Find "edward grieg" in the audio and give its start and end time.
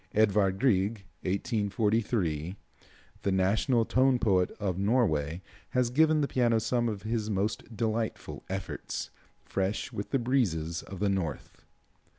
0.15-1.05